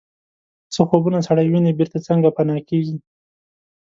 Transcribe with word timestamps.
څه 0.73 0.81
خوبونه 0.89 1.19
سړی 1.27 1.45
ویني 1.49 1.71
بیرته 1.79 1.97
څنګه 2.07 2.29
پناه 2.35 2.61
کیږي 2.69 2.97